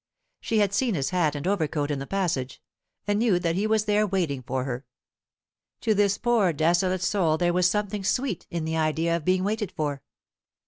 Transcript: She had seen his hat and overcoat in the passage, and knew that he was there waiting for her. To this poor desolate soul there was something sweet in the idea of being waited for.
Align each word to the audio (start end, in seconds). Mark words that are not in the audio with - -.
She 0.39 0.57
had 0.57 0.73
seen 0.73 0.95
his 0.95 1.11
hat 1.11 1.35
and 1.35 1.45
overcoat 1.45 1.91
in 1.91 1.99
the 1.99 2.07
passage, 2.07 2.59
and 3.05 3.19
knew 3.19 3.37
that 3.37 3.53
he 3.53 3.67
was 3.67 3.85
there 3.85 4.07
waiting 4.07 4.41
for 4.41 4.63
her. 4.63 4.83
To 5.81 5.93
this 5.93 6.17
poor 6.17 6.51
desolate 6.53 7.03
soul 7.03 7.37
there 7.37 7.53
was 7.53 7.69
something 7.69 8.03
sweet 8.03 8.47
in 8.49 8.65
the 8.65 8.77
idea 8.77 9.15
of 9.15 9.25
being 9.25 9.43
waited 9.43 9.71
for. 9.71 10.01